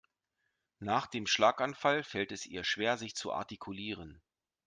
Nach 0.79 1.05
dem 1.05 1.27
Schlaganfall 1.27 2.03
fällt 2.03 2.31
es 2.31 2.47
ihr 2.47 2.63
schwer 2.63 2.97
sich 2.97 3.13
zu 3.15 3.31
artikulieren. 3.31 4.19